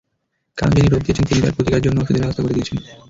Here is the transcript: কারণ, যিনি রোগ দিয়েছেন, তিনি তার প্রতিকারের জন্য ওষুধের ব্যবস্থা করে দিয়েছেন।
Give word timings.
কারণ, 0.57 0.71
যিনি 0.77 0.87
রোগ 0.93 1.01
দিয়েছেন, 1.05 1.25
তিনি 1.29 1.39
তার 1.43 1.55
প্রতিকারের 1.57 1.85
জন্য 1.87 1.97
ওষুধের 2.03 2.21
ব্যবস্থা 2.21 2.43
করে 2.43 2.55
দিয়েছেন। 2.57 2.77